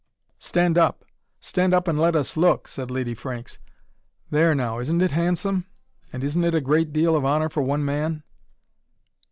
"Stand 0.39 0.79
up! 0.79 1.05
Stand 1.41 1.75
up 1.75 1.87
and 1.87 1.99
let 1.99 2.15
us 2.15 2.35
look!" 2.35 2.67
said 2.67 2.89
Lady 2.89 3.13
Franks. 3.13 3.59
"There 4.31 4.55
now, 4.55 4.79
isn't 4.79 4.99
it 4.99 5.11
handsome? 5.11 5.67
And 6.11 6.23
isn't 6.23 6.43
it 6.43 6.55
a 6.55 6.59
great 6.59 6.91
deal 6.91 7.15
of 7.15 7.23
honour 7.23 7.49
for 7.49 7.61
one 7.61 7.85
man? 7.85 8.23